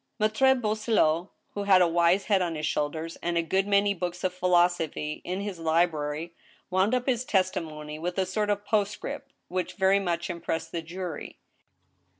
Maitre 0.17 0.55
Boisselot, 0.55 1.29
who 1.51 1.65
had 1.65 1.79
a 1.79 1.87
wise 1.87 2.25
head 2.25 2.41
on 2.41 2.55
his 2.55 2.65
shoulders, 2.65 3.17
and 3.21 3.37
a 3.37 3.43
good 3.43 3.67
many 3.67 3.93
books 3.93 4.23
of 4.23 4.33
philosophy 4.33 5.21
in 5.23 5.41
his 5.41 5.59
library, 5.59 6.33
wound 6.71 6.95
up 6.95 7.05
his 7.05 7.23
testi 7.23 7.63
mony 7.63 7.99
with 7.99 8.17
a 8.17 8.25
sort 8.25 8.49
of 8.49 8.65
postscript, 8.65 9.31
which 9.47 9.73
very 9.75 9.99
much 9.99 10.27
impressed 10.27 10.71
the 10.71 10.81
jury. 10.81 11.37